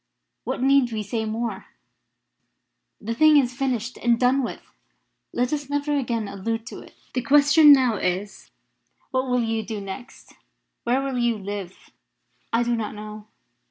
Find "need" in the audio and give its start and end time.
0.63-0.91